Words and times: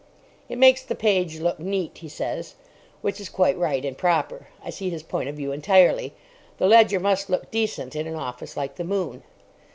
It 0.49 0.57
makes 0.57 0.81
the 0.81 0.95
page 0.95 1.37
look 1.39 1.59
neat, 1.59 1.99
he 1.99 2.09
says. 2.09 2.55
Which 3.01 3.21
is 3.21 3.29
quite 3.29 3.55
right 3.55 3.85
and 3.85 3.95
proper. 3.95 4.47
I 4.65 4.71
see 4.71 4.89
his 4.89 5.03
point 5.03 5.29
of 5.29 5.35
view 5.35 5.51
entirely. 5.51 6.15
The 6.57 6.65
ledger 6.65 6.99
must 6.99 7.29
look 7.29 7.51
decent 7.51 7.95
in 7.95 8.07
an 8.07 8.15
office 8.15 8.57
like 8.57 8.77
the 8.77 8.83
"Moon." 8.83 9.21